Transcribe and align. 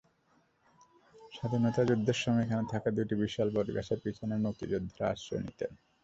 স্বাধীনতাযুদ্ধের 1.31 2.17
সময় 2.23 2.43
এখানে 2.45 2.63
থাকা 2.73 2.89
দুটি 2.97 3.15
বিশাল 3.21 3.47
বটগাছের 3.55 3.99
পেছনে 4.05 4.33
মুক্তিযোদ্ধারা 4.45 5.05
আশ্রয় 5.13 5.43
নিতেন। 5.45 5.71